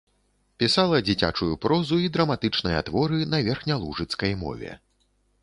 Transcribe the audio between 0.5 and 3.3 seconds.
Пісала дзіцячую прозу і драматычныя творы